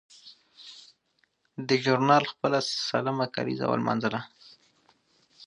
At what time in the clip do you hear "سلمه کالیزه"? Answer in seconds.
2.87-3.65